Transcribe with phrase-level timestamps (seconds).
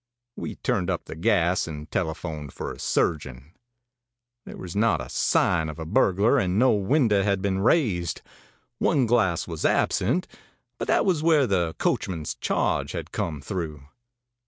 [0.35, 3.53] We turned up the gas, and telephoned for a surgeon.
[4.47, 8.23] There was not a sign of a burglar, and no window had been raised.
[8.79, 10.27] One glass was absent,
[10.79, 13.83] but that was where the coachman's charge had come through.